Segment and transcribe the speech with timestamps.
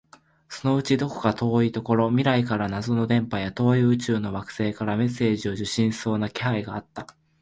[0.49, 7.05] そのうちどこか遠いところ、未来から謎の電波や、遠い宇宙の惑星からメッセージを受信しそうな気配があった